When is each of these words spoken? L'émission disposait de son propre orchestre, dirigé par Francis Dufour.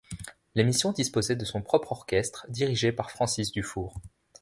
L'émission 0.55 0.93
disposait 0.93 1.35
de 1.35 1.45
son 1.45 1.61
propre 1.61 1.91
orchestre, 1.91 2.47
dirigé 2.49 2.91
par 2.91 3.11
Francis 3.11 3.51
Dufour. 3.51 4.01